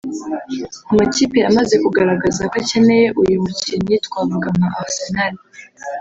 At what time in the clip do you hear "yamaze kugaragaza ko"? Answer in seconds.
1.45-2.55